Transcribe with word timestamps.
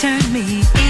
turn 0.00 0.32
me 0.32 0.62
in. 0.76 0.89